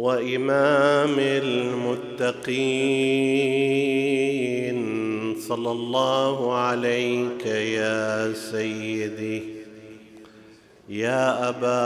[0.00, 2.70] وإمام المتقين.
[5.48, 9.42] صلى الله عليك يا سيدي
[10.88, 11.78] يا أبا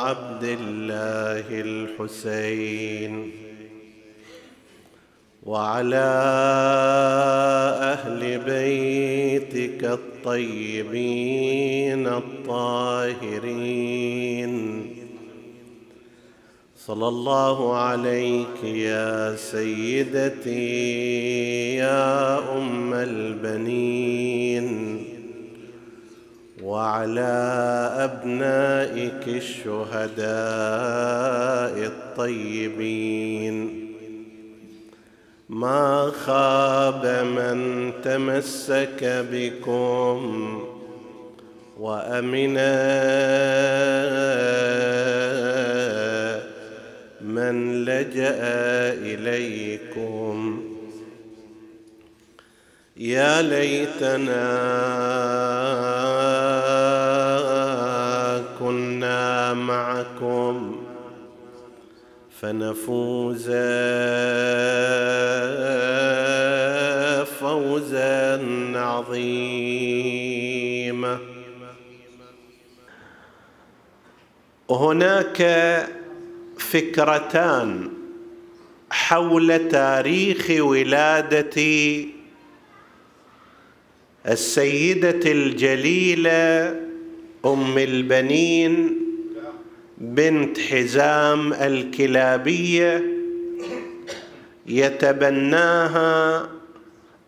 [0.00, 3.30] عبد الله الحسين
[5.42, 6.10] وعلى
[7.92, 11.26] أهل بيتك الطيبين
[12.06, 13.52] الطاهرين.
[16.86, 20.56] صلى الله عليك يا سيدتي
[21.76, 24.68] يا أم البنين
[26.62, 27.34] وعلى
[27.98, 30.26] أبنائك الشهداء
[31.86, 33.82] الطيبين.
[35.48, 40.62] ما خاب من تمسك بكم
[41.78, 43.02] وامنا
[47.34, 48.40] من لجأ
[48.92, 50.62] إليكم.
[52.96, 54.48] يا ليتنا
[58.58, 60.76] كنا معكم
[62.40, 63.50] فنفوز
[67.40, 68.40] فوزا
[68.78, 69.72] عظيما.
[74.70, 75.42] هناك
[76.72, 77.90] فكرتان
[78.90, 81.62] حول تاريخ ولادة
[84.26, 86.80] السيدة الجليلة
[87.44, 88.98] أم البنين
[89.98, 93.04] بنت حزام الكلابية
[94.66, 96.48] يتبناها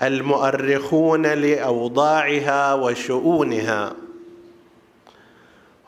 [0.02, 3.92] المؤرخون لأوضاعها وشؤونها.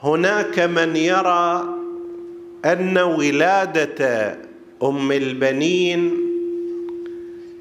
[0.02, 1.85] هناك من يرى
[2.72, 4.38] أن ولادة
[4.82, 6.16] أم البنين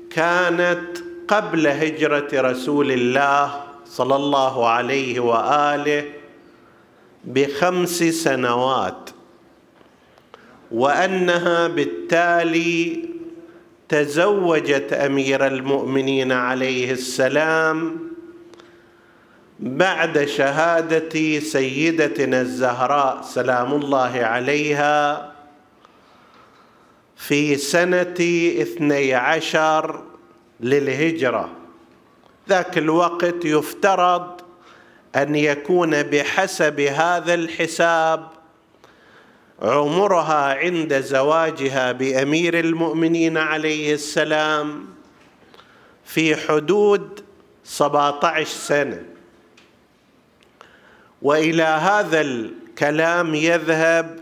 [0.10, 6.04] كانت قبل هجرة رسول الله صلى الله عليه وآله
[7.26, 9.10] بخمس سنوات
[10.72, 13.10] وأنها بالتالي
[13.90, 17.98] تزوجت أمير المؤمنين عليه السلام
[19.60, 25.32] بعد شهادة سيدتنا الزهراء سلام الله عليها
[27.18, 28.16] في سنة
[28.62, 30.04] اثني عشر
[30.60, 31.50] للهجرة.
[32.50, 34.42] ذاك الوقت يفترض
[35.16, 38.28] أن يكون بحسب هذا الحساب
[39.62, 44.86] عمرها عند زواجها بأمير المؤمنين عليه السلام
[46.06, 47.24] في حدود
[47.64, 49.15] سبعة عشر سنة.
[51.22, 54.20] وإلى هذا الكلام يذهب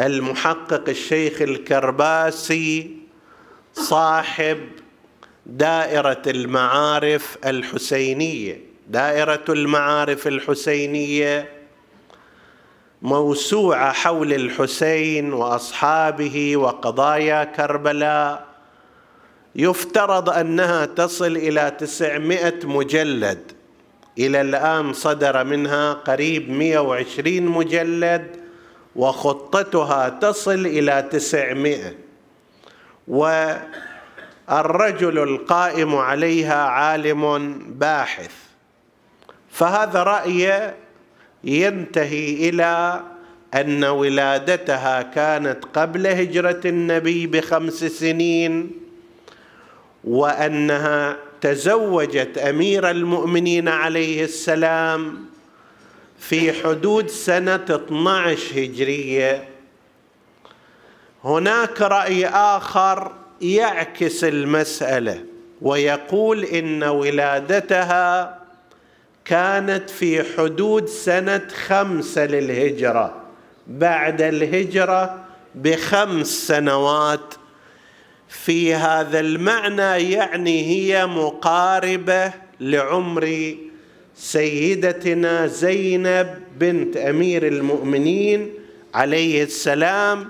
[0.00, 2.96] المحقق الشيخ الكرباسي
[3.74, 4.58] صاحب
[5.46, 8.60] دائرة المعارف الحسينية.
[8.88, 11.52] دائرة المعارف الحسينية
[13.02, 18.46] موسوعة حول الحسين وأصحابه وقضايا كربلاء.
[19.54, 23.52] يفترض أنها تصل إلى تسعمائة مجلد.
[24.18, 28.36] إلى الآن صدر منها قريب 120 مجلد
[28.96, 31.94] وخطتها تصل إلى 900
[34.48, 38.32] والرجل القائم عليها عالم باحث.
[39.50, 40.74] فهذا رأي
[41.44, 43.02] ينتهي إلى
[43.54, 48.70] أن ولادتها كانت قبل هجرة النبي بخمس سنين
[50.04, 55.24] وأنها تزوجت أمير المؤمنين عليه السلام
[56.18, 59.48] في حدود سنة 12 هجرية.
[61.24, 65.24] هناك رأي آخر يعكس المسألة
[65.62, 68.38] ويقول إن ولادتها
[69.24, 73.14] كانت في حدود سنة خمسه للهجرة
[73.66, 75.24] بعد الهجرة
[75.54, 77.34] بخمس سنوات
[78.28, 83.56] في هذا المعنى يعني هي مقاربة لعمر
[84.16, 88.54] سيدتنا زينب بنت أمير المؤمنين
[88.94, 90.28] عليه السلام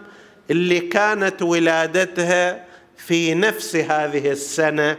[0.50, 2.64] اللي كانت ولادتها
[2.96, 4.98] في نفس هذه السنة.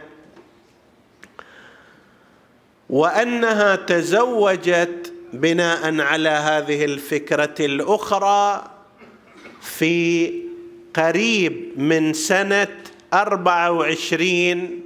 [2.90, 8.70] وأنها تزوجت بناء على هذه الفكرة الأخرى
[9.60, 10.32] في
[10.94, 12.68] قريب من سنة
[13.14, 14.80] أربعة وعشرين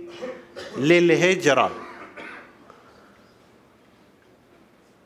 [0.79, 1.71] للهجرة.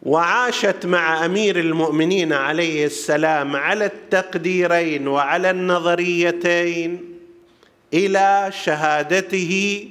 [0.02, 7.18] وعاشت مع أمير المؤمنين عليه السلام على التقديرين وعلى النظريتين
[7.94, 9.84] إلى شهادته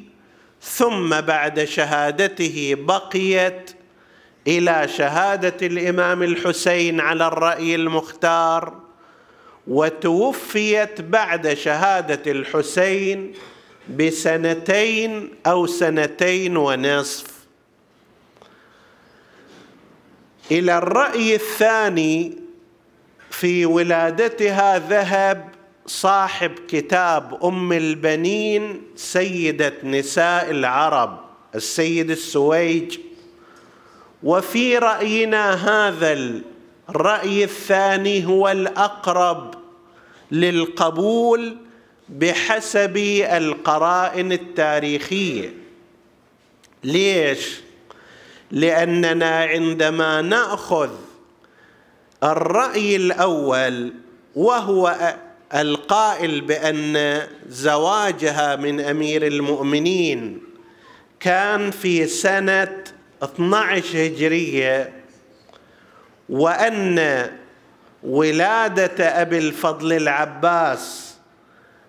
[0.62, 3.72] ثم بعد شهادته بقيت
[4.48, 8.84] إلى شهادة الإمام الحسين على الرأي المختار.
[9.67, 13.33] وتوفيت بعد شهادة الحسين
[13.97, 17.25] بسنتين أو سنتين ونصف.
[20.51, 22.38] إلى الرأي الثاني
[23.29, 25.50] في ولادتها ذهب
[25.88, 31.19] صاحب كتاب أم البنين سيدة نساء العرب
[31.56, 32.97] السيد السويج.
[34.23, 36.13] وفي رأينا هذا
[36.89, 39.55] الرأي الثاني هو الأقرب
[40.31, 41.57] للقبول
[42.09, 42.97] بحسب
[43.37, 45.53] القرائن التاريخية.
[46.83, 47.59] ليش؟
[48.51, 50.89] لأننا عندما نأخذ
[52.23, 53.93] الرأي الأول
[54.35, 55.15] وهو
[55.55, 60.41] القائل بأن زواجها من أمير المؤمنين
[61.19, 62.83] كان في سنة
[63.23, 65.04] 12 هجرية
[66.30, 67.30] وأن
[68.04, 71.16] ولادة أبي الفضل العباس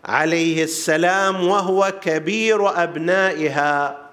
[0.05, 4.07] عليه السلام وهو كبير أبنائها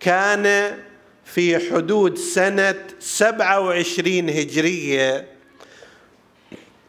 [0.00, 0.76] كان
[1.24, 5.26] في حدود سنة 27 هجرية.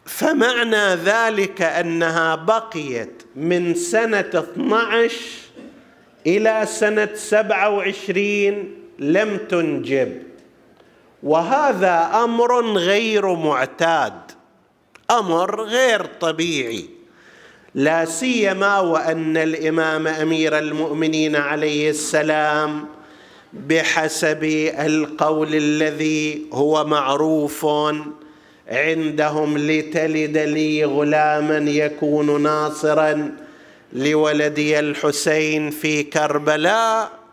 [0.06, 5.16] فمعنى ذلك أنها بقيت من سنة 12
[6.26, 10.22] إلى سنة 27 لم تنجب.
[11.24, 14.12] وهذا أمر غير معتاد
[15.10, 16.88] أمر غير طبيعي.
[17.74, 22.86] لا سيما وأن الإمام أمير المؤمنين عليه السلام
[23.52, 24.44] بحسب
[24.78, 27.66] القول الذي هو معروف
[28.68, 33.36] عندهم لتلد لي غلاما يكون ناصرا
[33.92, 37.23] لولدي الحسين في كربلاء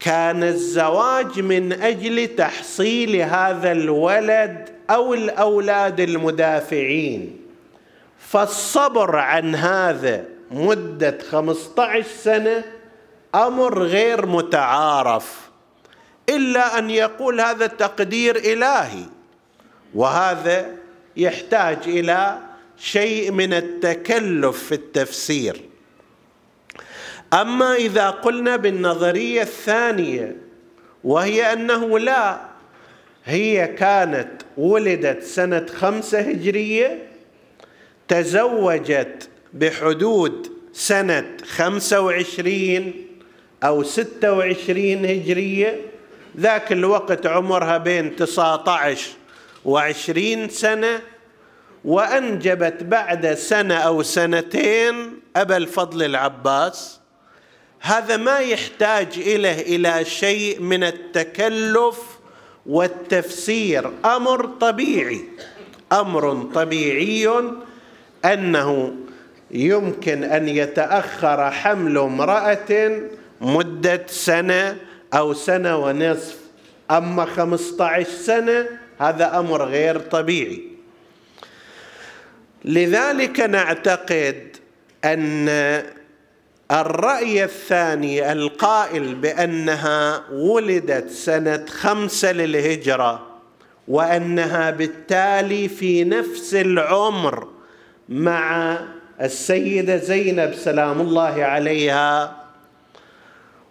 [0.00, 7.36] كان الزواج من أجل تحصيل هذا الولد أو الأولاد المدافعين.
[8.18, 12.64] فالصبر عن هذا مدة 15 سنة
[13.34, 15.48] أمر غير متعارف
[16.28, 19.04] إلا أن يقول هذا تقدير إلهي.
[19.94, 20.70] وهذا
[21.16, 22.38] يحتاج إلى
[22.78, 25.67] شيء من التكلف في التفسير.
[27.32, 30.36] أما إذا قلنا بالنظرية الثانية
[31.04, 32.40] وهي أنه لا
[33.24, 37.08] هي كانت ولدت سنة خمسة هجرية
[38.08, 43.06] تزوجت بحدود سنة خمسة وعشرين
[43.64, 45.80] أو ستة وعشرين هجرية
[46.40, 49.10] ذاك الوقت عمرها بين تسعة عشر
[49.64, 51.00] وعشرين سنة
[51.84, 57.00] وأنجبت بعد سنة أو سنتين أبا الفضل العباس
[57.80, 62.00] هذا ما يحتاج إليه إلى شيء من التكلف
[62.66, 63.90] والتفسير.
[64.04, 65.24] أمر طبيعي.
[65.92, 67.30] أمر طبيعي
[68.24, 68.94] أنه
[69.50, 73.00] يمكن أن يتأخر حمل امرأة
[73.40, 74.76] مدة سنة
[75.14, 76.36] أو سنة ونصف.
[77.36, 78.66] خمسة عشر سنة
[78.98, 80.62] هذا أمر غير طبيعي.
[82.64, 84.56] لذلك نعتقد
[85.04, 85.48] أن
[86.70, 93.26] الرأي الثاني القائل بأنها ولدت سنة خمسة للهجرة
[93.88, 97.48] وأنها بالتالي في نفس العمر
[98.08, 98.78] مع
[99.20, 102.36] السيدة زينب سلام الله عليها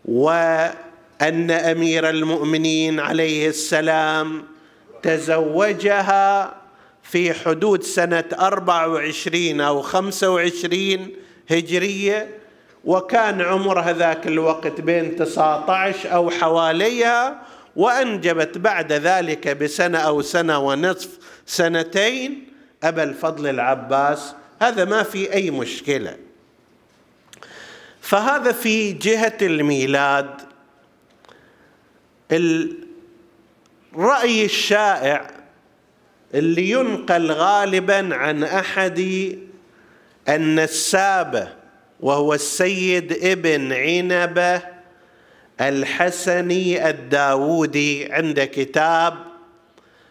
[0.06, 4.44] وأن أمير المؤمنين عليه السلام
[5.04, 6.56] تزوجها
[7.04, 11.08] في حدود سنة 24 أو 25
[11.52, 12.28] هجرية
[12.86, 17.42] وكان عمرها ذاك الوقت بين 19 أو حواليها
[17.76, 21.10] وأنجبت بعد ذلك بسنة أو سنة ونصف
[21.46, 22.48] سنتين
[22.84, 24.36] أبا الفضل العباس.
[24.62, 26.18] هذا ما في أي مشكلة.
[28.02, 30.30] فهذا في جهة الميلاد.
[32.32, 35.32] الرأي الشائع
[36.34, 39.00] اللي ينقل غالبا عن أحد
[40.30, 41.57] النسابه
[42.00, 44.62] وهو السيد ابن عنبة
[45.62, 49.14] الحسني الداودي عند كتاب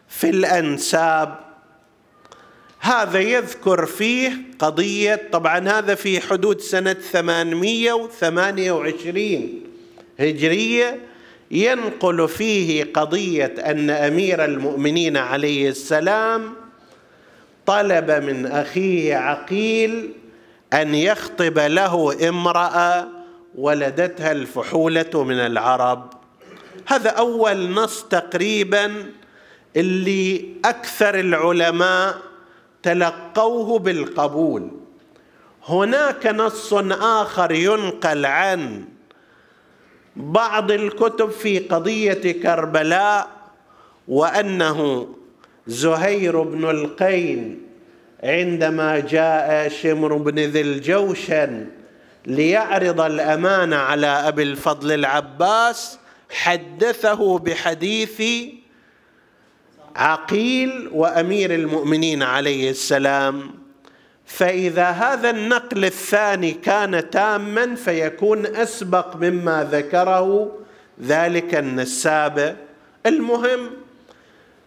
[0.09, 1.39] في الأنساب.
[2.81, 9.61] هذا يذكر فيه قضية طبعا هذا في حدود سنة 828
[10.21, 11.01] هجرية
[11.51, 16.55] ينقل فيه قضية أن أمير المؤمنين عليه السلام
[17.67, 20.13] طلب من أخيه عقيل
[20.73, 23.09] أن يخطب له امرأة
[23.55, 26.13] ولدتها الفحولة من العرب.
[26.87, 29.13] هذا أول نص تقريبا
[29.77, 32.19] اللي أكثر العلماء
[32.83, 34.71] تلقوه بالقبول.
[35.69, 38.85] هناك نص آخر ينقل عن
[40.17, 43.29] بعض الكتب في قضية كربلاء
[44.09, 45.09] وأنه
[45.67, 47.66] زهير بن القين
[48.25, 51.67] عندما جاء شمر بن ذي الجوشن
[52.27, 55.99] ليعرض الامانه على أبي الفضل العباس
[56.31, 58.23] حدثه بحديث
[59.97, 63.51] عقيل وأمير المؤمنين عليه السلام.
[64.27, 70.59] فإذا هذا النقل الثاني كان تاما فيكون أسبق مما ذكره
[71.03, 72.57] ذلك النساب.
[73.07, 73.71] المهم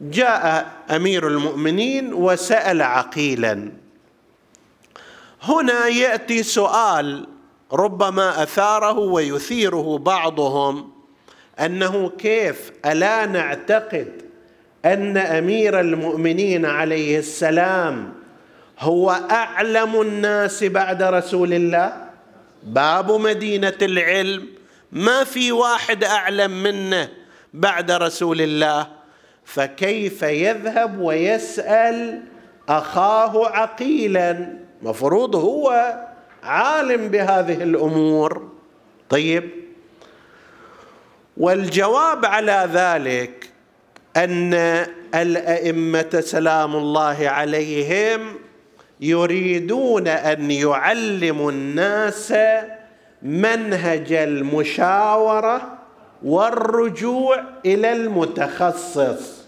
[0.01, 3.72] جاء أمير المؤمنين وسأل عقيلا
[5.44, 7.27] هنا يأتي سؤال
[7.74, 10.91] ربما أثاره ويثيره بعضهم
[11.60, 14.22] أنه كيف ألا نعتقد
[14.86, 18.13] أن أمير المؤمنين عليه السلام
[18.79, 22.10] هو أعلم الناس بعد رسول الله؟
[22.63, 24.48] باب مدينة العلم
[24.91, 27.10] ما في واحد أعلم منه
[27.53, 28.99] بعد رسول الله؟
[29.53, 32.22] فكيف يذهب ويسأل
[32.70, 35.96] أخاه عقيلا؟ مفروض هو
[36.44, 38.50] عالم بهذه الأمور.
[39.10, 39.50] طيب.
[41.38, 43.50] والجواب على ذلك
[44.18, 44.53] أن
[45.15, 48.36] الأئمة سلام الله عليهم
[49.00, 52.34] يريدون أن يعلموا الناس
[53.22, 55.77] منهج المشاورة
[56.24, 59.38] والرجوع إلى المتخصص.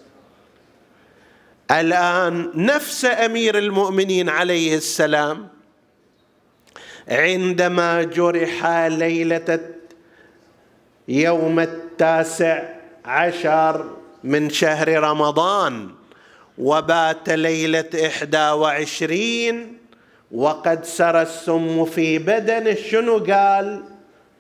[1.72, 5.48] الآن نفس أمير المؤمنين عليه السلام
[7.08, 9.60] عندما جرح ليلة
[11.08, 12.64] يوم التاسع
[13.06, 13.90] عشر
[14.24, 15.90] من شهر رمضان
[16.58, 19.78] وبات ليلة إحدى وعشرين
[20.32, 23.84] وقد سرى السم في بدنه شنو قال؟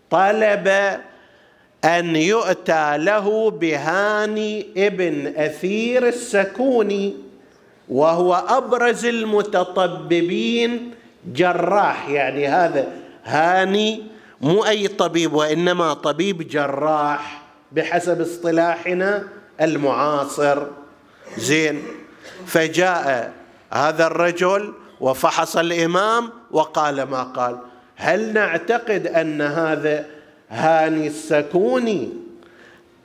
[0.09, 0.97] طلب
[1.85, 7.13] أن يؤتى له بهاني ابن أثير السكوني
[7.89, 10.91] وهو أبرز المتطببين
[11.33, 12.87] جراح يعني هذا
[13.23, 14.03] هاني
[14.41, 19.23] مو أي طبيب وإنما طبيب جراح بحسب اصطلاحنا
[19.61, 20.63] المعاصر.
[21.37, 21.83] زين
[22.45, 23.33] فجاء
[23.73, 27.57] هذا الرجل وفحص الإمام وقال ما قال.
[27.95, 30.05] هل نعتقد أن هذا
[30.51, 32.09] هاني السكوني.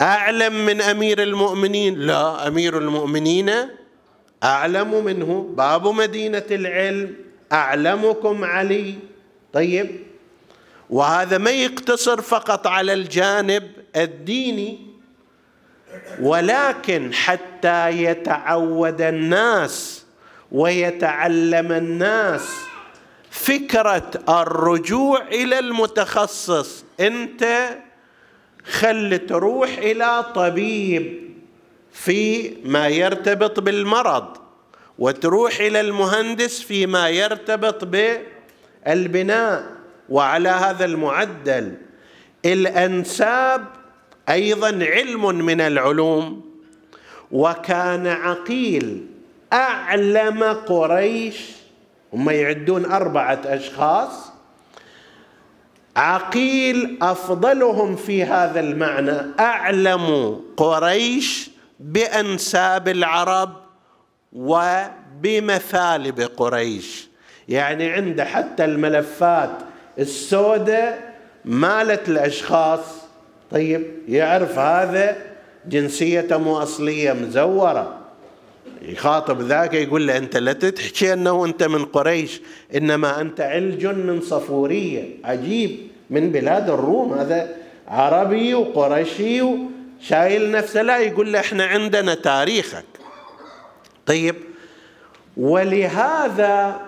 [0.01, 3.53] أعلم من أمير المؤمنين؟ لا أمير المؤمنين
[4.45, 5.55] أعلم منه.
[5.57, 7.15] باب مدينة العلم
[7.53, 8.95] أعلمكم علي.
[9.53, 10.01] طيب.
[10.91, 14.79] وهذا ما يقتصر فقط على الجانب الديني
[16.21, 20.05] ولكن حتى يتعود الناس
[20.53, 22.49] ويتعلم الناس
[23.31, 26.86] فكرة الرجوع إلى المتخصص.
[27.01, 27.69] انت
[28.65, 31.31] خل تروح إلى طبيب
[31.93, 34.37] في ما يرتبط بالمرض
[34.99, 39.67] وتروح إلى المهندس فيما يرتبط بالبناء
[40.09, 41.75] وعلى هذا المعدل.
[42.45, 43.65] الانساب
[44.29, 46.47] أيضا علم من العلوم
[47.31, 49.07] وكان عقيل
[49.53, 51.51] اعلم قريش
[52.13, 54.33] هم يعدون اربعة اشخاص
[55.97, 59.17] عقيل أفضلهم في هذا المعنى.
[59.41, 61.51] أعلم قريش
[61.81, 63.53] بأنساب العرب
[64.33, 67.09] وبمثالب قريش.
[67.49, 69.51] يعني عنده حتى الملفات
[69.99, 72.81] السوداء مالت الأشخاص.
[73.51, 75.17] طيب يعرف هذا
[75.67, 78.06] جنسيته مو أصلية مزورة.
[78.87, 82.41] يخاطب ذاك يقول له أنت لا تحكي أنه أنت من قريش
[82.77, 85.79] إنما أنت علج من صفورية عجيب
[86.11, 87.57] من بلاد الروم هذا
[87.89, 92.85] عربي وقرشي وشايل نفسه لا يقول له إحنا عندنا تاريخك.
[94.07, 94.35] طيب
[95.37, 96.81] ولهذا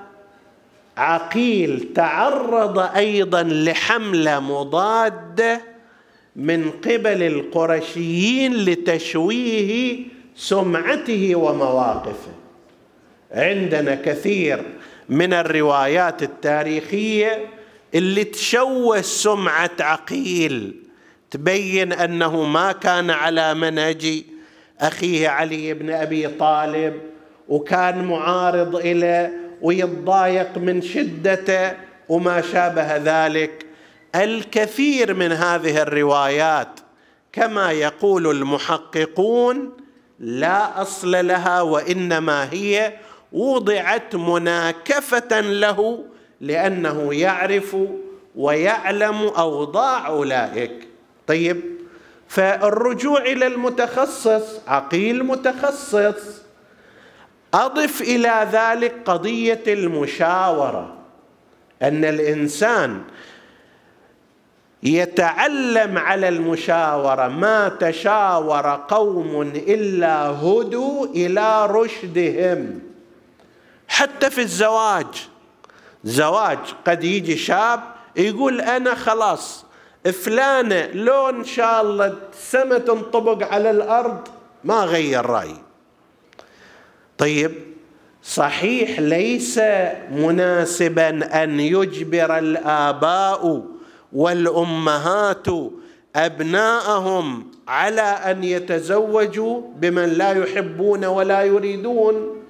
[0.96, 5.60] عقيل تعرض أيضا لحملة مضادة
[6.36, 9.98] من قبل القرشيين لتشويه
[10.38, 12.32] سمعته ومواقفه.
[13.32, 14.62] عندنا كثير
[15.08, 17.46] من الروايات التاريخية
[17.94, 20.74] اللي تشوه سمعة عقيل
[21.30, 24.24] تبين أنه ما كان على منهج
[24.80, 27.00] أخيه علي بن أبي طالب
[27.48, 31.72] وكان معارض اليه ويتضايق من شدته
[32.08, 33.66] وما شابه ذلك.
[34.14, 36.80] الكثير من هذه الروايات
[37.32, 39.87] كما يقول المحققون
[40.20, 42.92] لا أصل لها وإنما هي
[43.32, 46.04] وضعت مناكفة له
[46.40, 47.76] لأنه يعرف
[48.36, 50.88] ويعلم أوضاع أولئك.
[51.26, 51.60] طيب
[52.28, 56.42] فالرجوع إلى المتخصص عقيل متخصص
[57.54, 60.94] أضف إلى ذلك قضية المشاورة
[61.82, 63.02] أن الإنسان
[64.82, 67.28] يتعلم على المشاورة.
[67.28, 72.80] ما تشاور قوم إلا هدوا إلى رشدهم.
[73.88, 75.28] حتى في الزواج.
[76.04, 77.80] زواج قد يجي شاب
[78.16, 79.64] يقول أنا خلاص
[80.24, 84.28] فلانه لو إن شاء الله السماء تنطبق على الأرض
[84.64, 85.62] ما غير رأيي.
[87.18, 87.52] طيب
[88.22, 89.60] صحيح ليس
[90.10, 93.64] مناسبا أن يجبر الآباء
[94.12, 95.46] والأمهات
[96.16, 102.42] أبناءهم على أن يتزوجوا بمن لا يحبون ولا يريدون.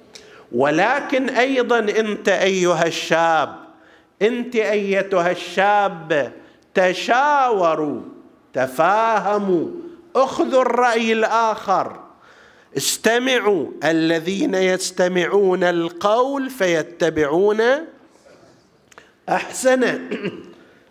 [0.53, 3.57] ولكن أيضا أنت أيها الشاب
[4.23, 6.33] أنت أيتها الشاب
[6.75, 8.01] تشاوروا
[8.53, 9.67] تفاهموا
[10.17, 12.01] اخذوا الرأي الآخر.
[12.77, 17.61] استمعوا الذين يستمعون القول فيتبعون
[19.29, 20.01] أحسنه.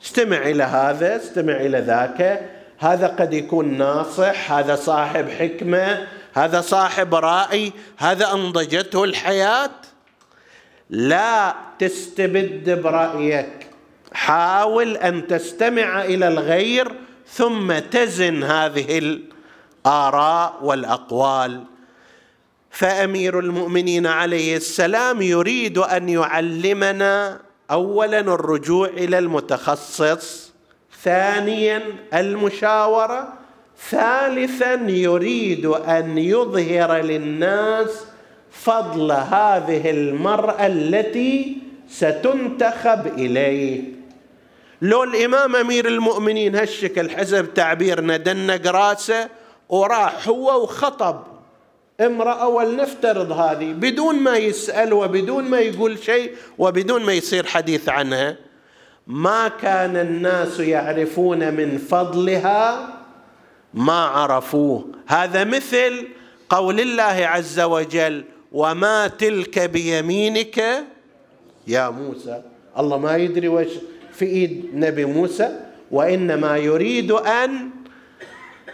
[0.08, 2.50] استمع إلى هذا استمع إلى ذاك.
[2.80, 9.72] هذا قد يكون ناصح هذا صاحب حكمة هذا صاحب رأي هذا أنضجته الحياة.
[10.90, 13.68] لا تستبد برأيك.
[14.14, 16.92] حاول أن تستمع إلى الغير
[17.28, 19.20] ثم تزن هذه
[19.86, 21.64] الآراء والأقوال.
[22.72, 30.54] فأمير المؤمنين عليه السلام يريد أن يعلمنا اولا الرجوع إلى المتخصص
[31.04, 31.82] ثانيا
[32.14, 33.34] المشاورة
[33.90, 38.06] ثالثا يريد أن يظهر للناس
[38.52, 41.58] فضل هذه المرأة التي
[41.90, 43.84] ستنتخب إليه.
[44.82, 49.30] لو الإمام أمير المؤمنين هالشكل حسب تعبيرنا دنق راسه
[49.70, 51.37] وراح هو وخطب.
[52.02, 58.38] امرأة ولنفترض هذه بدون ما يسأل وبدون ما يقول شيء وبدون ما يصير حديث عنها
[59.08, 62.90] ما كان الناس يعرفون من فضلها
[63.74, 64.86] ما عرفوه.
[65.08, 66.08] هذا مثل
[66.50, 70.86] قول الله عز وجل وما تلك بيمينك
[71.68, 72.42] يا موسى.
[72.80, 73.72] الله ما يدري وش
[74.14, 75.60] في إيد نبي موسى
[75.92, 77.70] وإنما يريد أن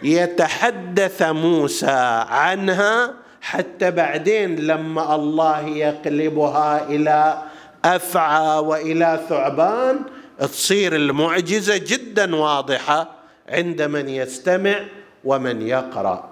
[0.03, 7.41] يتحدث موسى عنها حتى بعدين لما الله يقلبها إلى
[7.85, 9.99] أفعى وإلى ثعبان
[10.39, 13.09] تصير المعجزة جدا واضحة
[13.49, 14.79] عند من يستمع
[15.23, 16.29] ومن يقرأ.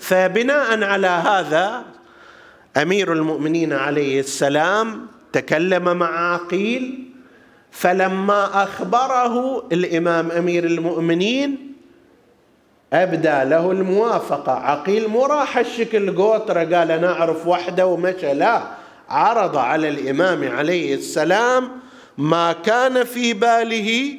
[0.00, 1.84] فبناء على هذا
[2.76, 7.10] أمير المؤمنين عليه السلام تكلم مع عقيل
[7.70, 11.73] فلما أخبره الإمام أمير المؤمنين
[12.94, 14.52] أبدى له الموافقة.
[14.52, 18.34] عقيل مو راح الشكل قوترة قال أنا أعرف وحدة ومشى.
[18.34, 18.62] لا
[19.08, 21.70] عرض على الإمام عليه السلام
[22.18, 24.18] ما كان في باله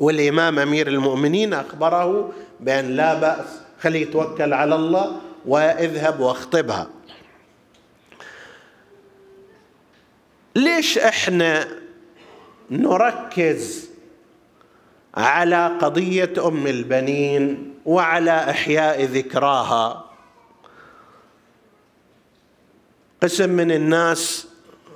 [0.00, 3.46] والإمام أمير المؤمنين أخبره بأن لا بأس
[3.80, 6.86] خليه يتوكل على الله واذهب واخطبها.
[10.56, 11.68] ليش إحنا
[12.70, 13.90] نركز
[15.14, 20.04] على قضية أم البنين وعلى إحياء ذكراها.
[23.22, 24.48] قسم من الناس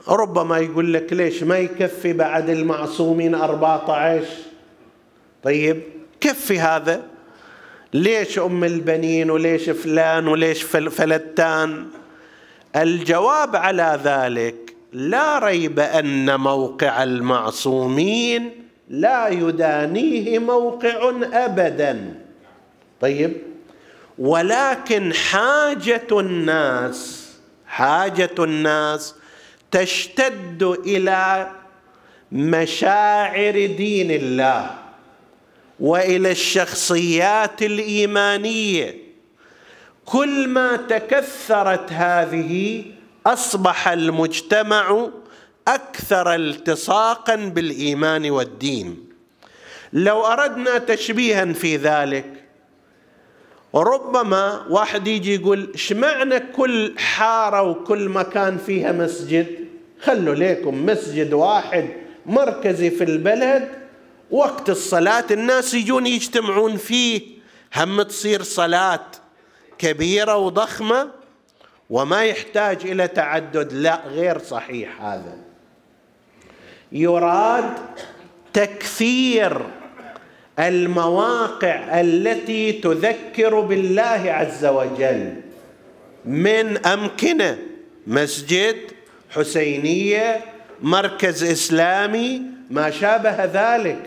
[0.09, 4.26] ربما يقول لك ليش ما يكفي بعد المعصومين 14
[5.42, 5.83] طيب
[6.20, 7.02] كفي هذا.
[7.92, 11.87] ليش أم البنين وليش فلان وليش فلتان؟
[12.76, 22.14] الجواب على ذلك لا ريب أن موقع المعصومين لا يدانيه موقع ابدا.
[23.01, 23.37] طيب.
[24.18, 27.29] ولكن حاجة الناس
[27.66, 29.14] حاجة الناس
[29.70, 31.51] تشتد إلى
[32.33, 34.70] مشاعر دين الله
[35.81, 38.94] وإلى الشخصيات الإيمانية.
[40.05, 42.85] كل ما تكثرت هذه
[43.27, 45.09] أصبح المجتمع
[45.74, 49.09] أكثر التصاقا بالإيمان والدين.
[49.92, 52.44] لو أردنا تشبيها في ذلك
[53.74, 59.46] ربما واحد يجي يقول اشمعنى كل حارة وكل مكان فيها مسجد؟
[60.00, 61.88] خلوا ليكم مسجد واحد
[62.26, 63.68] مركزي في البلد
[64.31, 67.22] وقت الصلاة الناس يجون يجتمعون فيه
[67.76, 69.07] هم تصير صلاة
[69.78, 71.11] كبيرة وضخمة
[71.90, 73.72] وما يحتاج إلى تعدد.
[73.72, 75.47] لا غير صحيح هذا.
[76.92, 77.72] يراد
[78.53, 79.61] تكثير
[80.59, 85.35] المواقع التي تذكر بالله عز وجل.
[86.24, 87.59] من أمكنة
[88.07, 88.77] مسجد
[89.31, 90.40] حسينية
[90.83, 93.98] مركز إسلامي ما شابه ذلك.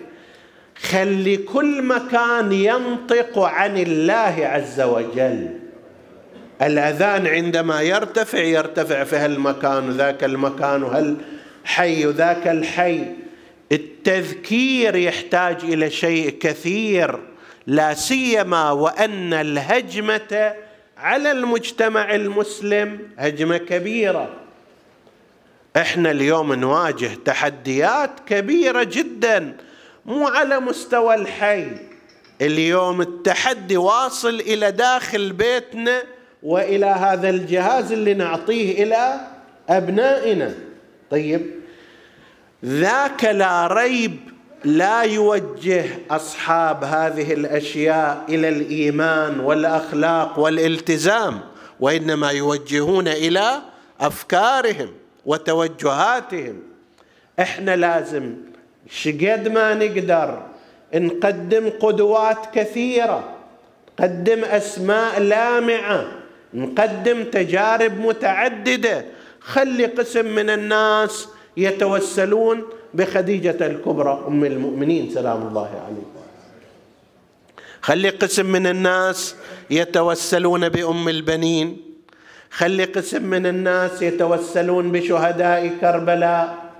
[0.82, 5.50] خلي كل مكان ينطق عن الله عز وجل.
[6.62, 10.84] الأذان عندما يرتفع يرتفع في هالمكان وذاك المكان
[11.62, 13.06] وهالحي وذاك الحي.
[13.72, 17.20] التذكير يحتاج إلى شيء كثير
[17.68, 20.54] لا سيما وأن الهجمة
[20.98, 24.30] على المجتمع المسلم هجمة كبيرة.
[25.78, 29.58] إحنا اليوم نواجه تحديات كبيرة جدا
[30.06, 31.68] مو على مستوى الحي.
[32.42, 36.04] اليوم التحدي واصل إلى داخل بيتنا
[36.44, 39.20] وإلى هذا الجهاز اللي نعطيه إلى
[39.70, 40.71] أبنائنا.
[41.12, 41.52] طيب.
[42.66, 44.20] ذاك لا ريب
[44.64, 51.40] لا يوجه أصحاب هذه الأشياء إلى الإيمان والأخلاق والالتزام
[51.80, 53.62] وإنما يوجهون إلى
[54.02, 54.90] أفكارهم
[55.26, 56.60] وتوجهاتهم.
[57.40, 58.34] إحنا لازم
[58.90, 60.42] شقد ما نقدر
[60.94, 63.36] نقدم قدوات كثيرة
[64.00, 66.08] نقدم أسماء لامعة
[66.54, 69.06] نقدم تجارب متعددة
[69.42, 71.28] خلي قسم من الناس
[71.58, 76.22] يتوسلون بخديجة الكبرى أم المؤمنين سلام الله عليها
[77.82, 79.36] خلي قسم من الناس
[79.70, 81.78] يتوسلون بأم البنين.
[82.52, 86.72] خلي قسم من الناس يتوسلون بشهداء كربلاء.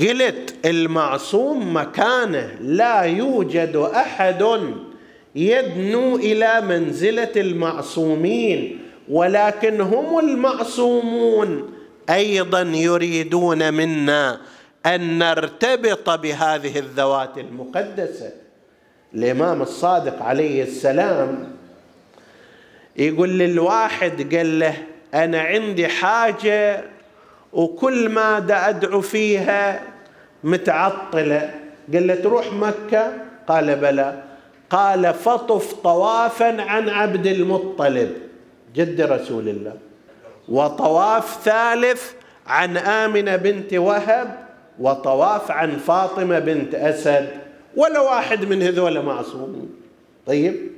[0.00, 4.42] قلت المعصوم مكانه لا يوجد أحد
[5.34, 8.78] يدنو إلى منزلة المعصومين.
[9.10, 11.72] ولكن هم المعصومون
[12.10, 14.40] أيضا يريدون منا
[14.86, 18.30] أن نرتبط بهذه الذوات المقدسة.
[19.14, 21.52] الإمام الصادق عليه السلام
[22.96, 24.74] يقول للواحد قال له
[25.14, 26.84] أنا عندي حاجة
[27.52, 29.82] وكل ما دا أدعو فيها
[30.44, 31.54] متعطلة.
[31.92, 33.12] قال له تروح مكة؟
[33.48, 34.22] قال بلى.
[34.70, 38.27] قال فطف طوافا عن عبد المطلب.
[38.74, 39.76] جد رسول الله.
[40.48, 42.12] وطواف ثالث
[42.46, 47.30] عن آمنة بنت وهب وطواف عن فاطمة بنت أسد
[47.76, 49.70] ولا واحد من هذول معصوم.
[50.26, 50.68] طيب؟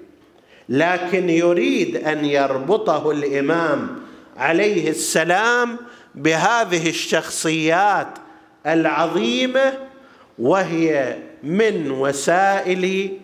[0.68, 3.88] لكن يريد أن يربطه الإمام
[4.36, 5.76] عليه السلام
[6.14, 8.08] بهذه الشخصيات
[8.66, 9.72] العظيمة
[10.38, 13.18] وهي من وسائل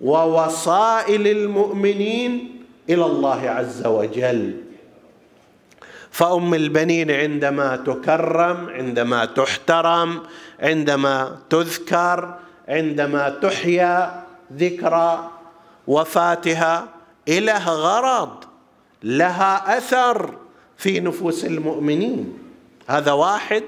[0.00, 2.55] ووصائل المؤمنين
[2.90, 4.54] إلى الله عز وجل.
[6.10, 10.22] فأم البنين عندما تكرم عندما تحترم
[10.60, 12.34] عندما تذكر
[12.68, 14.22] عندما تحيا
[14.52, 15.30] ذكرى
[15.86, 16.88] وفاتها
[17.28, 18.44] له غرض
[19.02, 20.34] لها أثر
[20.76, 22.38] في نفوس المؤمنين.
[22.88, 23.62] هذا واحد.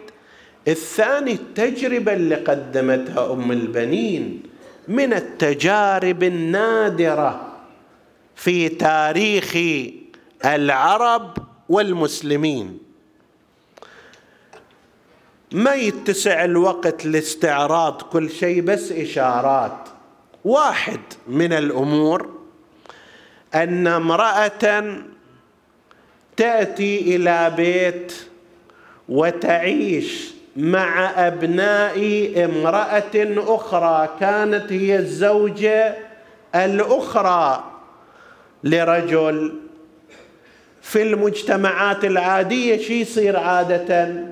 [0.68, 4.42] الثاني التجربة اللي قدمتها أم البنين
[4.88, 7.47] من التجارب النادرة
[8.38, 9.56] في تاريخ
[10.44, 12.78] العرب والمسلمين.
[15.52, 19.88] ما يتسع الوقت لاستعراض كل شيء بس إشارات.
[20.44, 22.38] واحد من الأمور
[23.54, 24.96] أن امرأة
[26.36, 28.12] تأتي إلى بيت
[29.08, 33.12] وتعيش مع أبناء امرأة
[33.54, 35.96] أخرى كانت هي الزوجة
[36.54, 37.77] الأخرى.
[38.64, 39.54] لرجل
[40.82, 44.24] في المجتمعات العادية شي يصير عادة؟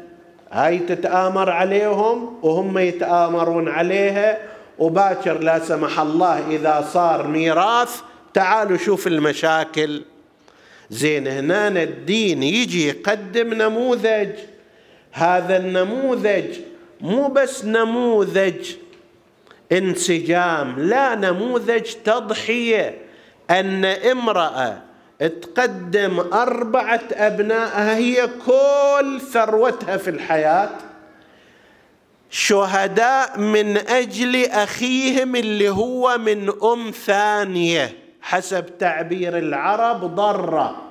[0.53, 4.39] هاي تتآمر عليهم وهم يتآمرون عليها
[4.79, 8.01] وباكر لا سمح الله إذا صار ميراث
[8.35, 10.03] تعالوا شوف المشاكل.
[10.91, 14.31] زين هنا الدين يجي يقدم نموذج.
[15.13, 16.57] هذا النموذج
[17.01, 18.71] مو بس نموذج
[19.73, 23.06] انسجام لا نموذج تضحية.
[23.51, 24.79] أن امرأة
[25.19, 30.71] تقدم أربعة ابنائها هي كل ثروتها في الحياة.
[32.31, 40.83] شهداء من أجل أخيهم اللي هو من أم ثانية حسب تعبير العرب ضرة.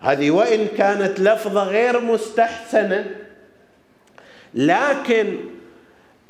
[0.00, 3.06] هذه وإن كانت لفظه غير مستحسنة.
[4.54, 5.38] لكن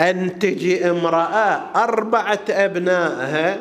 [0.00, 3.58] أن تجي امرأة أربعة ابنائها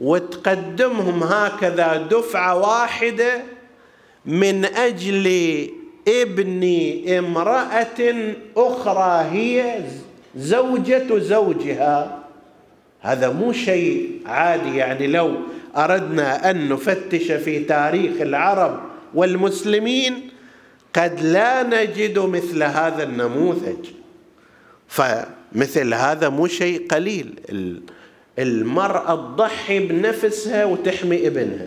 [0.00, 3.42] وتقدمهم هكذا دفعة واحدة
[4.26, 5.26] من أجل
[6.08, 6.62] ابن
[7.18, 9.80] امرأة أخرى هي
[10.36, 12.18] زوجة زوجها.
[13.00, 15.34] هذا مو شيء عادي يعني لو
[15.76, 18.80] أردنا أن نفتش في تاريخ العرب
[19.14, 20.30] والمسلمين
[20.94, 23.86] قد لا نجد مثل هذا النموذج.
[24.88, 27.34] فمثل هذا مو شيء قليل.
[28.38, 31.66] المرأة تضحي بنفسها وتحمي ابنها.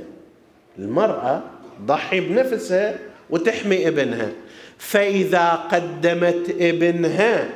[0.80, 1.44] المرأة
[1.80, 4.32] تضحي بنفسها وتحمي ابنها.
[4.78, 7.50] فإذا قدمت ابنها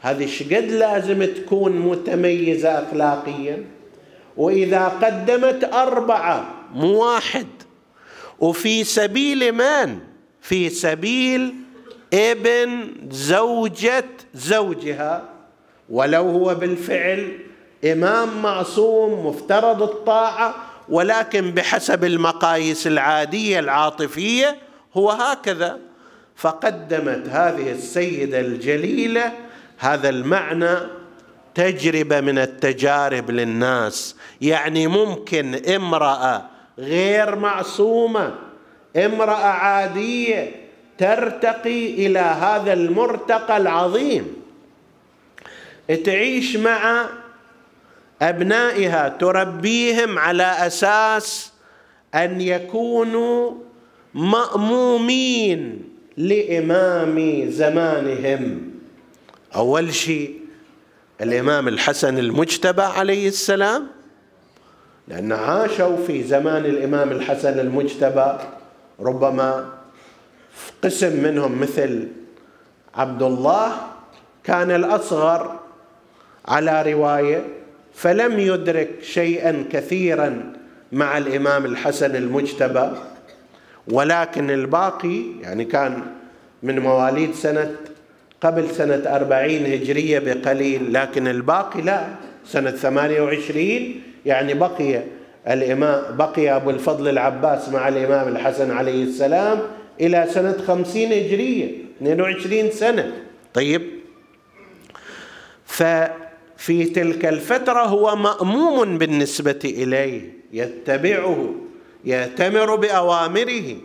[0.00, 3.64] هذه شقد لازم تكون متميزة أخلاقيا؟
[4.36, 7.46] وإذا قدمت أربعة مو واحد.
[8.40, 9.98] وفي سبيل من؟
[10.40, 11.54] في سبيل
[12.14, 15.28] ابن زوجة زوجها.
[15.90, 17.38] ولو هو بالفعل
[17.84, 20.54] إمام معصوم مفترض الطاعة
[20.88, 24.56] ولكن بحسب المقاييس العادية العاطفية
[24.94, 25.78] هو هكذا.
[26.36, 29.32] فقدمت هذه السيدة الجليلة
[29.78, 30.78] هذا المعنى
[31.54, 34.16] تجربة من التجارب للناس.
[34.40, 36.42] يعني ممكن امرأة
[36.78, 38.34] غير معصومة
[38.96, 40.50] امرأة عادية
[40.98, 44.36] ترتقي إلى هذا المرتقى العظيم
[46.04, 47.06] تعيش مع
[48.22, 51.52] أبنائها تربيهم على أساس
[52.14, 53.52] أن يكونوا
[54.14, 55.84] مأمومين
[56.16, 58.70] لإمام زمانهم.
[59.54, 60.40] أول شيء
[61.20, 63.86] الإمام الحسن المجتبى عليه السلام
[65.08, 68.38] لأن عاشوا في زمان الإمام الحسن المجتبى
[69.00, 69.72] ربما
[70.84, 72.08] قسم منهم مثل
[72.94, 73.72] عبد الله
[74.44, 75.60] كان الأصغر
[76.48, 77.61] على رواية
[77.94, 80.52] فلم يدرك شيئا كثيرا
[80.92, 82.90] مع الإمام الحسن المجتبى
[83.88, 86.02] ولكن الباقي يعني كان
[86.62, 87.70] من مواليد سنة
[88.40, 92.06] قبل سنة أربعين هجرية بقليل لكن الباقي لا.
[92.46, 95.02] سنة ثمانية وعشرين يعني بقي
[95.48, 99.58] الإمام بقي أبو الفضل العباس مع الإمام الحسن عليه السلام
[100.00, 101.70] إلى سنة خمسين هجرية
[102.02, 103.12] 22 سنة.
[103.54, 103.82] طيب.
[105.66, 105.82] ف
[106.62, 111.54] في تلك الفترة هو مأموم بالنسبة إليه يتبعه
[112.04, 113.76] يأتمر بأوامره.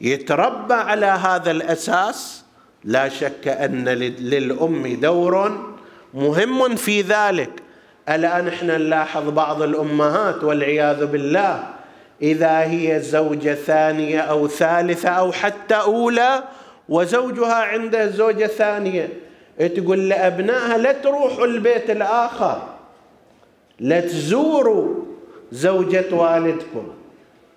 [0.00, 2.44] يتربى على هذا الأساس.
[2.84, 5.72] لا شك أن للأم دور
[6.14, 7.50] مهم في ذلك.
[8.08, 11.64] ألا نحن نلاحظ بعض الأمهات والعياذ بالله
[12.22, 16.44] إذا هي زوجة ثانية أو ثالثة أو حتى أولى
[16.88, 19.08] وزوجها عنده زوجة ثانية
[19.58, 22.62] تقول لأبنائها لا تروحوا البيت الآخر
[23.80, 24.94] لا تزوروا
[25.52, 26.88] زوجة والدكم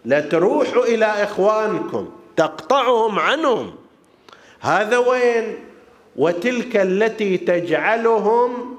[0.05, 3.73] لا تروحوا إلى إخوانكم تقطعهم عنهم.
[4.59, 5.55] هذا وين؟
[6.15, 8.75] وتلك التي تجعلهم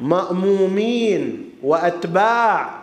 [0.00, 2.82] مأمومين وأتباع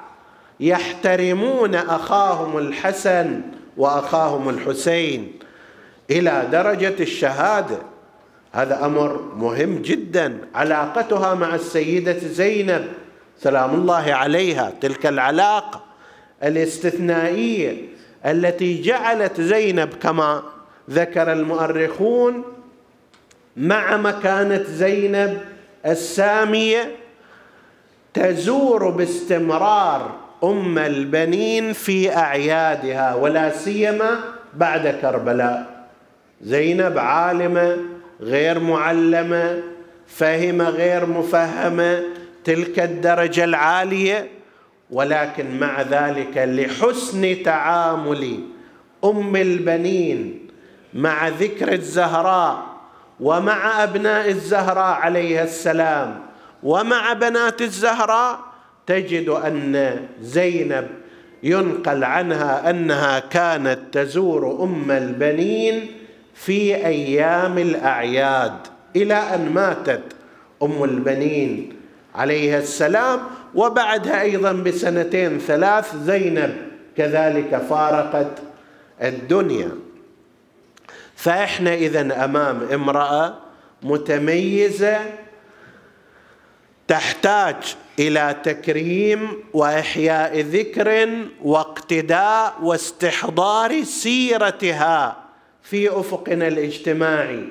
[0.59, 3.41] يحترمون أخاهم الحسن
[3.77, 5.39] وأخاهم الحسين
[6.11, 7.92] إلى درجة الشهادة.
[8.53, 10.37] هذا أمر مهم جدا.
[10.55, 12.85] علاقتها مع السيدة زينب
[13.39, 15.83] سلام الله عليها تلك العلاقة
[16.43, 17.77] الاستثنائية
[18.25, 20.43] التي جعلت زينب كما
[20.89, 22.43] ذكر المؤرخون
[23.57, 25.37] مع مكانة زينب
[25.85, 26.91] السامية
[28.13, 34.19] تزور باستمرار أم البنين في أعيادها ولا سيما
[34.53, 35.87] بعد كربلاء.
[36.41, 37.77] زينب عالمة
[38.23, 39.63] غير معلمة
[40.07, 42.03] فهمة غير مفهمة
[42.43, 44.27] تلك الدرجة العالية.
[44.91, 48.39] ولكن مع ذلك لحسن تعامل
[49.03, 50.47] أم البنين
[50.93, 52.63] مع ذكر الزهراء
[53.19, 56.19] ومع أبناء الزهراء عليها السلام
[56.63, 58.39] ومع بنات الزهراء
[58.87, 60.87] تجد أن زينب
[61.43, 65.91] ينقل عنها أنها كانت تزور أم البنين
[66.33, 68.57] في أيام الأعياد
[68.95, 70.03] إلى أن ماتت
[70.63, 71.75] أم البنين
[72.15, 73.19] عليها السلام
[73.55, 76.55] وبعدها أيضا بسنتين ثلاث زينب
[76.97, 78.31] كذلك فارقت
[79.01, 79.71] الدنيا.
[81.15, 83.35] فإحنا اذا أمام امرأة
[83.83, 84.99] متميزة
[86.87, 87.55] تحتاج
[87.99, 91.09] إلى تكريم وإحياء ذكر
[91.43, 95.22] واقتداء واستحضار سيرتها.
[95.63, 97.43] في أفقنا الاجتماعي.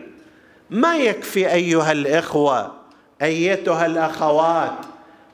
[0.71, 2.73] ما يكفي أيها الإخوة
[3.23, 4.79] أيتها الأخوات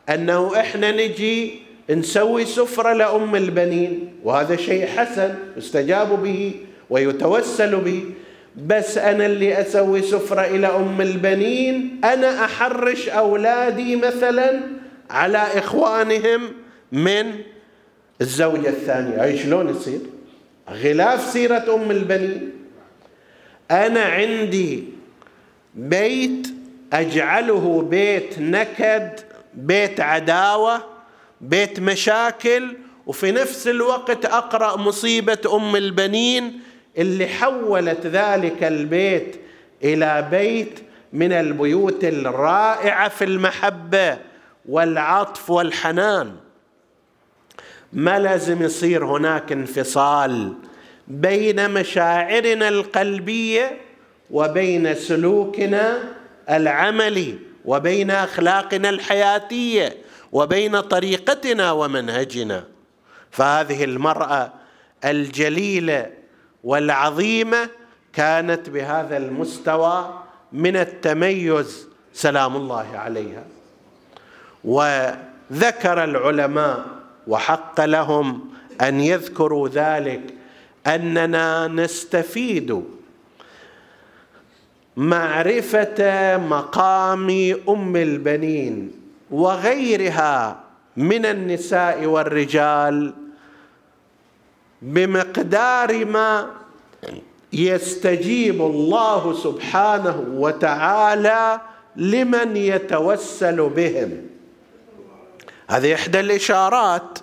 [0.08, 6.52] أنه إحنا نجي نسوي سفرة لأم البنين وهذا شيء حسن يستجاب به
[6.90, 8.04] ويتوسل به.
[8.66, 14.60] بس أنا اللي أسوي سفرة إلى أم البنين أنا أحرش أولادي مثلا
[15.10, 16.40] على إخوانهم
[16.92, 17.26] من
[18.20, 19.24] الزوجة الثانية.
[19.24, 20.00] أي شلون يصير؟
[20.70, 22.50] غلاف سيرة أم البنين.
[23.70, 24.85] أنا عندي
[25.74, 26.48] بيت
[26.92, 29.20] أجعله بيت نكد
[29.54, 30.85] بيت عداوة
[31.40, 32.76] بيت مشاكل
[33.07, 36.61] وفي نفس الوقت أقرأ مصيبة أم البنين
[36.98, 39.37] اللي حولت ذلك البيت
[39.85, 40.81] إلى بيت
[41.12, 44.18] من البيوت الرائعة في المحبة
[44.68, 46.37] والعطف والحنان.
[47.92, 50.54] ما لازم يصير هناك انفصال
[51.09, 53.79] بين مشاعرنا القلبية
[54.31, 55.99] وبين سلوكنا
[56.51, 59.97] العملي وبين أخلاقنا الحياتية
[60.33, 62.64] وبين طريقتنا ومنهجنا.
[63.31, 64.53] فهذه المرأة
[65.05, 66.11] الجليلة
[66.64, 67.68] والعظيمة
[68.12, 73.44] كانت بهذا المستوى من التميز سلام الله عليها.
[74.64, 76.85] وذكر العلماء
[77.27, 80.38] وحق لهم أن يذكروا ذلك
[80.94, 82.83] أننا نستفيد
[84.96, 88.92] معرفة مقام أم البنين
[89.31, 90.61] وغيرها
[90.96, 93.14] من النساء والرجال
[94.83, 96.51] بمقدار ما
[97.53, 101.61] يستجيب الله سبحانه وتعالى
[101.96, 104.27] لمن يتوسل بهم.
[105.68, 107.18] هذه إحدى الإشارات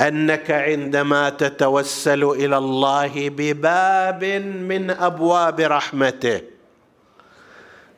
[0.00, 4.24] أنك عندما تتوسل إلى الله بباب
[4.70, 6.40] من أبواب رحمته.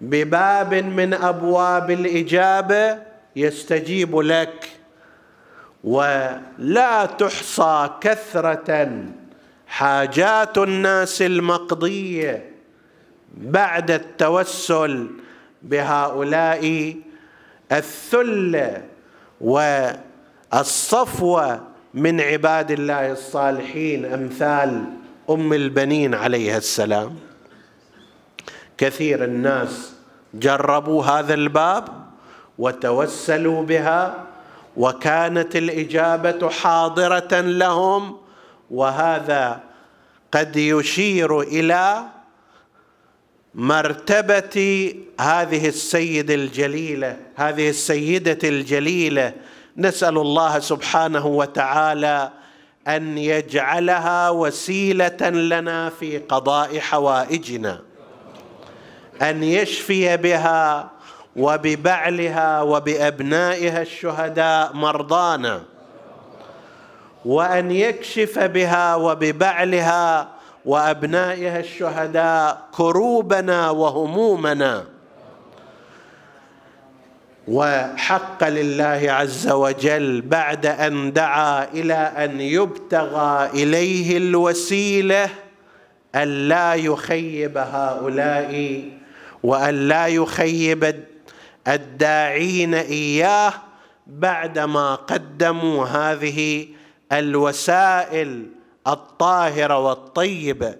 [0.00, 2.98] بباب من أبواب الإجابة
[3.36, 4.68] يستجيب لك.
[5.84, 9.04] ولا تحصى كثرة
[9.66, 12.50] حاجات الناس المقضية
[13.34, 15.10] بعد التوسل
[15.62, 16.94] بهؤلاء
[17.72, 18.82] الثلة
[20.52, 24.84] والصفوة من عباد الله الصالحين أمثال
[25.30, 27.16] أم البنين عليها السلام.
[28.78, 29.92] كثير الناس
[30.34, 31.84] جربوا هذا الباب
[32.58, 34.26] وتوسلوا بها
[34.76, 38.16] وكانت الإجابة حاضرة لهم
[38.70, 39.60] وهذا
[40.32, 42.02] قد يشير إلى
[43.54, 49.32] مرتبة هذه السيده الجليلة هذه السيدة الجليلة
[49.76, 52.30] نسأل الله سبحانه وتعالى
[52.88, 57.80] أن يجعلها وسيلة لنا في قضاء حوائجنا
[59.22, 60.90] أن يشفي بها
[61.36, 65.62] وببعلها وبأبنائها الشهداء مرضانا
[67.24, 70.28] وأن يكشف بها وببعلها
[70.64, 74.84] وأبنائها الشهداء كروبنا وهمومنا.
[77.48, 85.30] وحق لله عز وجل بعد أن دعا إلى أن يبتغى إليه الوسيلة
[86.14, 88.82] أن لا يخيب هؤلاء
[89.42, 91.04] وأن لا يخيب
[91.68, 93.52] الداعين إياه
[94.06, 96.68] بعدما قدموا هذه
[97.12, 98.46] الوسائل
[98.86, 100.74] الطاهرة والطيبة.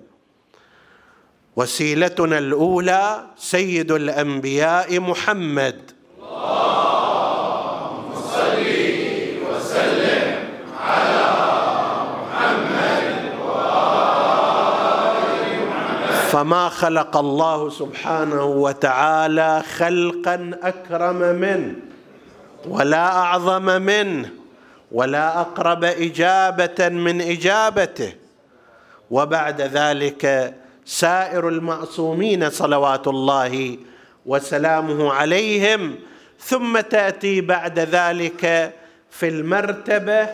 [1.56, 5.99] وسيلتنا الأولى سيد الأنبياء محمد.
[16.30, 21.74] فما خلق الله سبحانه وتعالى خلقا أكرم منه
[22.68, 24.30] ولا أعظم منه
[24.92, 28.12] ولا أقرب إجابة من إجابته.
[29.10, 30.54] وبعد ذلك
[30.84, 33.78] سائر المعصومين صلوات الله
[34.26, 35.96] وسلامه عليهم
[36.40, 38.72] ثم تأتي بعد ذلك
[39.10, 40.28] في المرتبة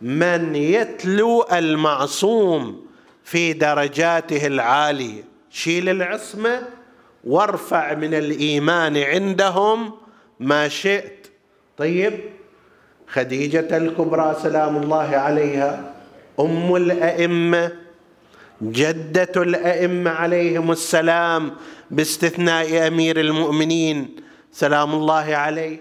[0.00, 2.86] من يتلو المعصوم
[3.24, 5.22] في درجاته العالية.
[5.50, 6.62] شيل العصمة
[7.24, 9.92] وارفع من الإيمان عندهم
[10.40, 11.26] ما شئت.
[11.78, 12.20] طيب
[13.08, 15.92] خديجة الكبرى سلام الله عليها
[16.40, 17.72] أم الأئمة
[18.62, 21.52] جدة الأئمة عليهم السلام
[21.90, 24.16] باستثناء أمير المؤمنين
[24.52, 25.78] سلام الله عليه.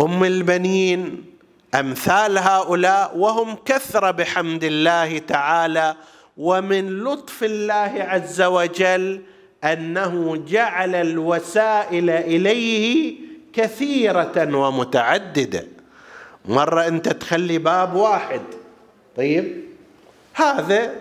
[0.00, 1.24] أم البنين
[1.74, 5.96] أمثال هؤلاء وهم كثرة بحمد الله تعالى
[6.36, 9.22] ومن لطف الله عز وجل
[9.64, 13.14] أنه جعل الوسائل إليه
[13.52, 15.66] كثيرة ومتعددة.
[16.44, 18.40] مرة أنت تخلي باب واحد
[19.16, 19.64] طيب؟
[20.34, 20.94] هذا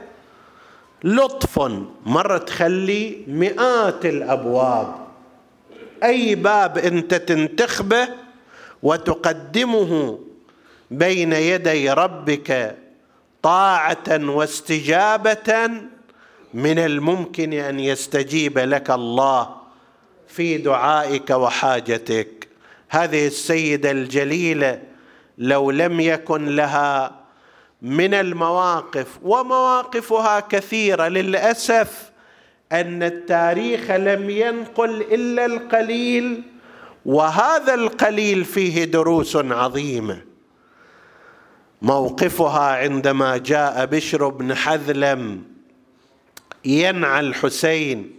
[1.04, 1.72] لطف.
[2.06, 5.01] مرة تخلي مئات الأبواب.
[6.04, 8.08] أي باب أنت تنتخبه
[8.84, 10.20] وتقدمه
[10.92, 12.78] بين يدي ربك
[13.44, 15.72] طاعة واستجابة
[16.54, 19.56] من الممكن أن يستجيب لك الله
[20.28, 22.48] في دعائك وحاجتك.
[22.90, 24.82] هذه السيدة الجليلة
[25.38, 27.22] لو لم يكن لها
[27.82, 32.11] من المواقف ومواقفها كثيرة للأسف
[32.72, 36.44] أن التاريخ لم ينقل إلا القليل
[37.06, 40.22] وهذا القليل فيه دروس عظيمة.
[41.82, 45.44] موقفها عندما جاء بشر بن حذلم
[46.66, 48.18] ينعى الحسين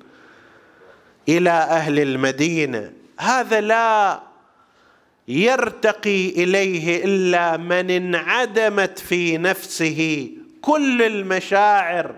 [1.29, 2.93] إلى أهل المدينة.
[3.19, 4.23] هذا لا
[5.29, 10.31] يرتقي إليه إلا من انعدمت في نفسه
[10.63, 12.15] كل المشاعر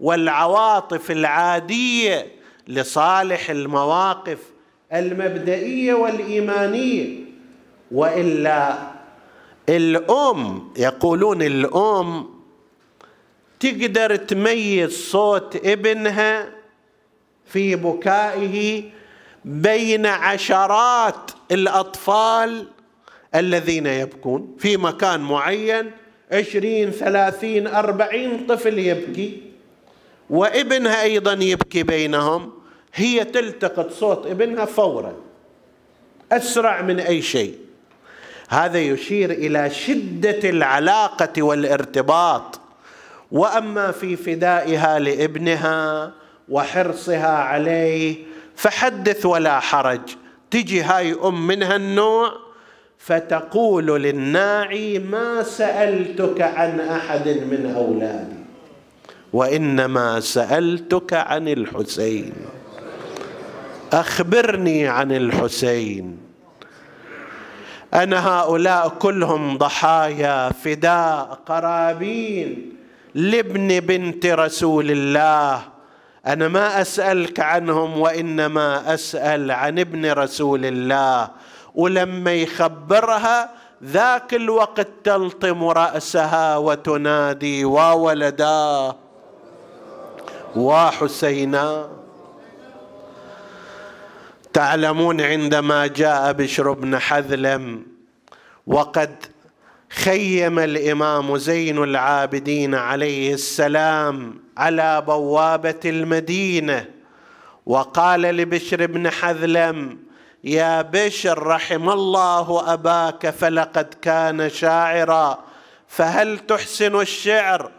[0.00, 2.26] والعواطف العادية
[2.68, 4.38] لصالح المواقف
[4.92, 7.20] المبدئية والإيمانية.
[7.92, 8.78] وإلا
[9.68, 12.30] الأم يقولون الأم
[13.60, 16.48] تقدر تميز صوت ابنها
[17.46, 18.82] في بكائه
[19.44, 22.68] بين عشرات الأطفال
[23.34, 24.56] الذين يبكون.
[24.58, 25.90] في مكان معين
[26.32, 29.42] عشرين ثلاثين أربعين طفل يبكي.
[30.30, 32.52] وابنها أيضا يبكي بينهم
[32.94, 35.12] هي تلتقط صوت ابنها فورا
[36.32, 37.54] أسرع من أي شيء.
[38.48, 42.60] هذا يشير إلى شدة العلاقة والارتباط.
[43.32, 46.12] وأما في فدائها لابنها
[46.48, 48.16] وحرصها عليه
[48.56, 50.00] فحدث ولا حرج.
[50.50, 52.32] تجي هاي أم من هالنوع
[52.98, 58.39] فتقول للناعي ما سألتك عن أحد من اولادي
[59.32, 62.32] وإنما سألتك عن الحسين.
[63.92, 66.18] أخبرني عن الحسين.
[67.94, 72.72] أنا هؤلاء كلهم ضحايا فداء قرابين
[73.14, 75.62] لابن بنت رسول الله.
[76.26, 81.30] أنا ما أسألك عنهم وإنما أسأل عن ابن رسول الله.
[81.74, 83.50] ولما يخبرها
[83.84, 88.94] ذاك الوقت تلطم رأسها وتنادي وولدا
[90.56, 91.90] وحسينا.
[94.52, 97.82] تعلمون عندما جاء بشر بن حذلم
[98.66, 99.24] وقد
[99.90, 106.86] خيم الإمام زين العابدين عليه السلام على بوابة المدينة
[107.66, 109.98] وقال لبشر بن حذلم
[110.44, 115.38] يا بشر رحم الله أباك فلقد كان شاعرا
[115.88, 117.70] فهل تحسن الشعر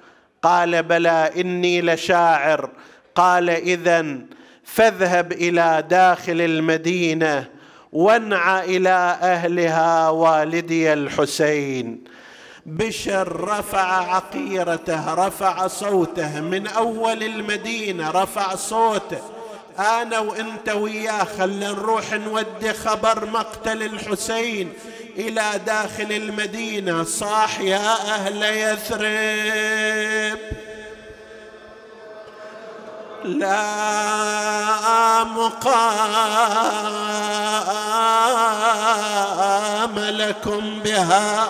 [0.43, 2.69] قال بلى إني لشاعر.
[3.15, 4.15] قال اذا
[4.63, 7.47] فاذهب إلى داخل المدينة
[7.91, 12.03] وانعى إلى أهلها والدي الحسين.
[12.65, 19.21] بشر رفع عقيرته رفع صوته من أول المدينة رفع صوته.
[19.79, 24.73] أنا وانت وياه خلينا نروح نودي خبر مقتل الحسين.
[25.18, 30.39] إلى داخل المدينة صاح يا أهل يثرب.
[33.24, 33.64] لا
[35.24, 35.72] مقام
[39.99, 41.49] لكم بها.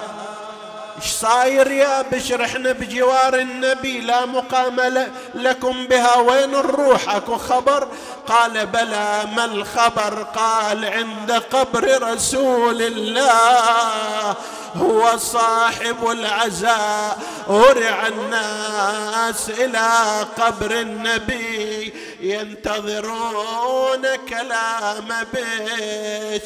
[1.01, 6.17] إيش صاير يا بشر؟ إحنا بجوار النبي لا مقام لكم بها.
[6.17, 7.87] وين نروح أكو خبر؟
[8.27, 14.35] قال بلى ما الخبر؟ قال عند قبر رسول الله.
[14.75, 17.19] هو صاحب العزاء.
[17.47, 19.89] ورع الناس إلى
[20.37, 21.93] قبر النبي.
[22.21, 26.41] ينتظرون كلام بش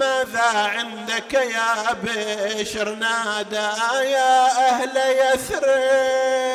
[0.00, 3.68] ماذا عندك يا بشر نادى
[4.10, 6.46] يا أهل يثرب.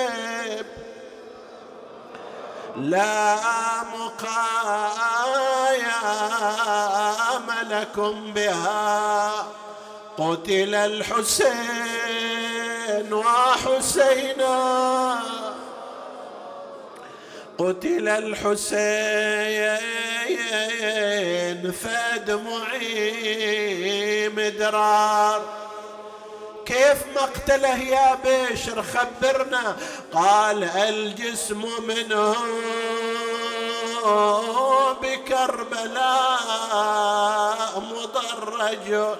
[2.78, 3.36] لا
[3.84, 4.91] مقايام
[7.69, 9.45] لكم بها.
[10.17, 11.53] قتل الحسين
[13.13, 14.61] وحسينا.
[17.62, 18.72] قتل الحسين
[21.82, 23.09] فدمعي
[24.30, 25.41] مدرار
[26.66, 29.78] كيف مقتله يا بشر خبرنا؟
[30.14, 32.36] قال الجسم منه
[35.01, 36.41] بكربلاء
[37.80, 39.16] مضرج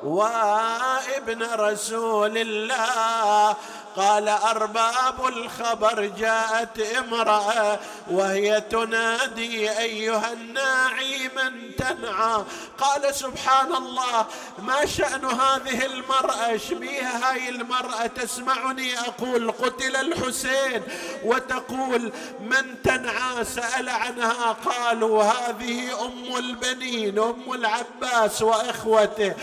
[0.02, 3.56] وابن رسول الله
[3.96, 7.78] قال أرباب الخبر جاءت امرأة
[8.10, 12.44] وهي تنادي أيها الناعي من تنعى.
[12.78, 14.26] قال سبحان الله
[14.58, 20.82] ما شأن هذه المرأة؟ شبيها هاي المرأة؟ تسمعني؟ أقول قتل الحسين.
[21.24, 24.52] وتقول من تنعى؟ سأل عنها.
[24.52, 29.34] قالوا هذه أم البنين أم العباس وإخوته.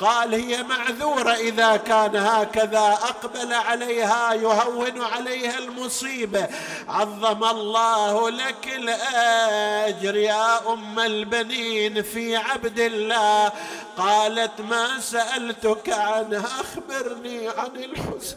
[0.00, 2.98] قال هي معذورة إذا كان هكذا.
[3.02, 6.48] أقبل عليه عليها يهون عليها المصيبة.
[6.88, 13.52] عظم الله لك الأجر يا أم البنين في عبد الله.
[13.96, 18.36] قالت ما سألتك عنها أخبرني عن الحسن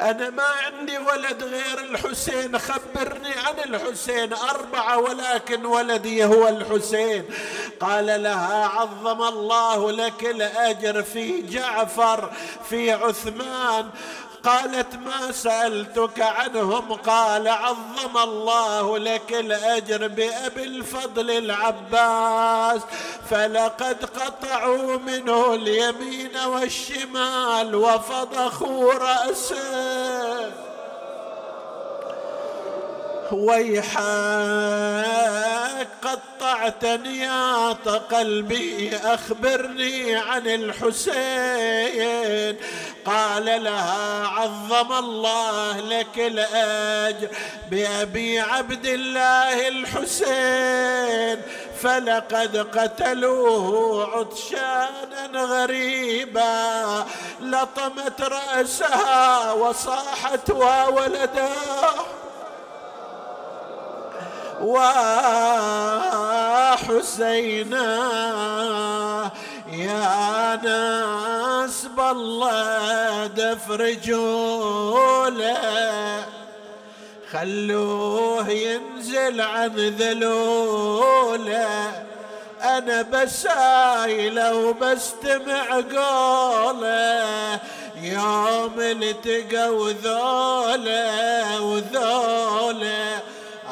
[0.00, 4.32] أنا ما عندي ولد غير الحسين خبرني عن الحسين.
[4.32, 7.24] أربعة ولكن ولدي هو الحسين.
[7.84, 12.30] قال لها عظم الله لك الأجر في جعفر
[12.70, 13.90] في عثمان.
[14.44, 22.80] قالت ما سألتك عنهم؟ قال عظم الله لك الأجر بأبي الفضل العباس.
[23.30, 30.73] فلقد قطعوا منه اليمين والشمال وفضخوا رأسه.
[33.32, 33.94] ويحك
[36.02, 41.94] قطعت نياط قلبي أخبرني عن الحسين.
[43.06, 47.28] قال لها عظم الله لك الأجر
[47.70, 51.42] بأبي عبد الله الحسين.
[51.82, 57.06] فلقد قتلوه عطشانا غريبا
[57.40, 61.94] لطمت رأسها وصاحت وولداه
[66.74, 67.88] وحسينا
[69.72, 76.24] يا ناس بالله دفرجوا له
[77.32, 81.92] خلوه ينزل عن ذلوله.
[82.62, 87.58] أنا بسايله وبستمع قوله.
[88.02, 93.03] يوم التقى وذوله وذوله.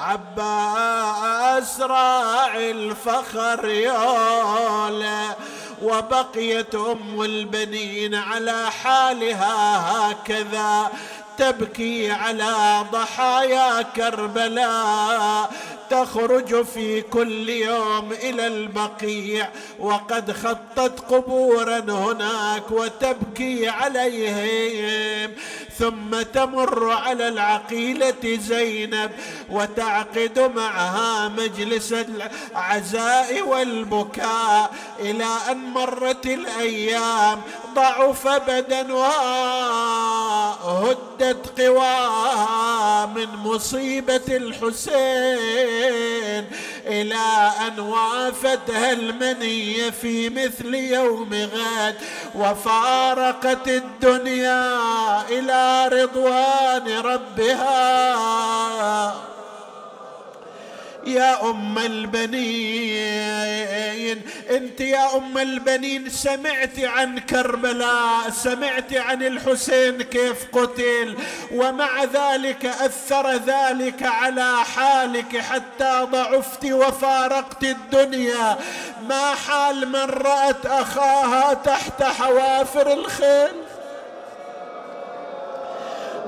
[0.03, 5.37] عباس راعي الفخر يولا
[5.83, 9.79] وبقيت ام البنين على حالها
[10.11, 10.91] هكذا
[11.39, 15.51] تبكي على ضحايا كربلاء
[15.93, 25.31] تخرج في كل يوم إلى البقيع وقد خطت قبورا هناك وتبكي عليهم.
[25.79, 29.11] ثم تمر على العقيلة زينب
[29.51, 34.71] وتعقد معها مجلس العزاء والبكاء.
[35.01, 37.41] إلى أن مرت الأيام
[37.75, 39.13] ضعف بدنها
[40.65, 45.82] هدت قواها من مصيبة الحسين.
[46.87, 51.95] إلى أن وافتها المنيه في مثل يوم غد
[52.35, 54.81] وفارقت الدنيا
[55.29, 58.53] إلى رضوان ربها.
[61.07, 63.43] يا أم البنين
[64.51, 71.17] أنت يا أم البنين سمعت عن كربلاء سمعت عن الحسين كيف قتل
[71.55, 78.59] ومع ذلك أثر ذلك على حالك حتى ضعفت وفارقت الدنيا.
[79.09, 83.53] ما حال من رأت أخاها تحت حوافر الخيل؟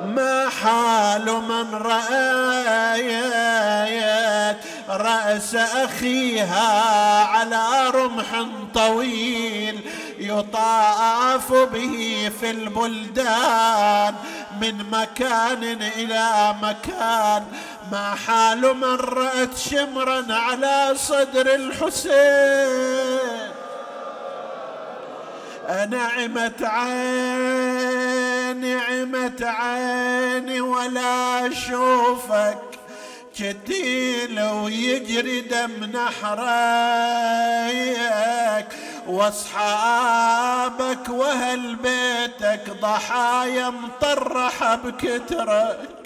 [0.05, 3.35] ما حال من رأيت
[4.97, 9.81] رأس أخيها على رمح طويل
[10.19, 14.15] يطاف به في البلدان
[14.61, 15.63] من مكان
[15.97, 17.45] إلى مكان.
[17.93, 22.85] ما حال من رأت شمرا على صدر الحسين.
[25.91, 28.05] نعمت عيني
[28.55, 31.51] نعمت عيني ولا
[33.35, 36.37] اشوفك جتيل ويجري دم نحريك
[39.07, 46.04] واصحابك واهل بيتك ضحايا مطرحة بكترك.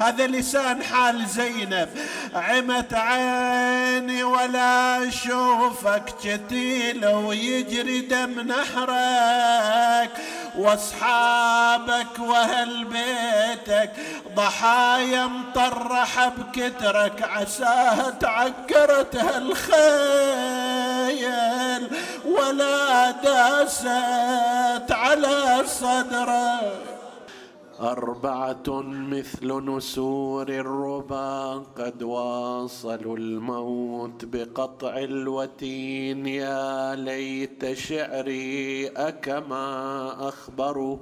[0.00, 1.88] هذا لسان حال زينب.
[2.34, 10.10] عمت عيني ولا أشوفك جتيل ويجري دم نحرك.
[10.58, 13.92] وأصحابك وأهل بيتك
[14.34, 17.22] ضحايا مطرحه بكترك.
[17.22, 20.28] عساها تعكرت هالخيل
[22.24, 26.97] ولا داست على صدرك.
[27.80, 36.26] أربعة مثل نسور الربا قد واصلوا الموت بقطع الوتين.
[36.26, 40.96] يا ليت شعري أكما أخبروا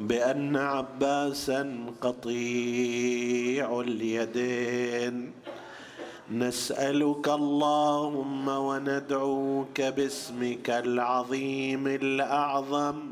[0.00, 5.32] بأن عباسا قطيع اليدين.
[6.30, 13.11] نسألك اللهم وندعوك باسمك العظيم الأعظم.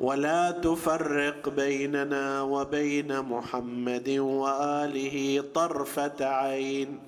[0.00, 6.98] ولا تفرق بيننا وبين محمد وآله طرفة عين.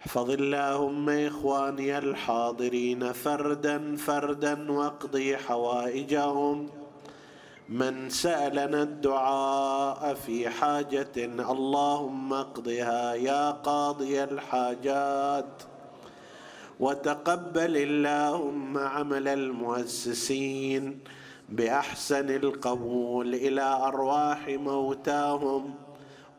[0.00, 6.68] احفظ اللهم إخواني الحاضرين فردا فردا واقضي حوائجهم.
[7.68, 15.62] من سألنا الدعاء في حاجة اللهم اقضها يا قاضي الحاجات.
[16.80, 20.98] وتقبل اللهم عمل المؤسسين.
[21.48, 25.74] بأحسن القبول إلى أرواح موتاهم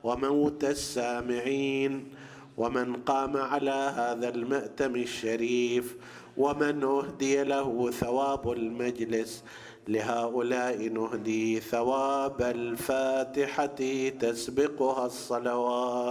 [0.03, 2.13] وموتى السامعين
[2.57, 5.95] ومن قام على هذا المأتم الشريف
[6.37, 9.43] ومن أهدي له ثواب المجلس
[9.87, 13.79] لهؤلاء نهدي ثواب الفاتحة
[14.19, 16.07] تسبقها الصلوات.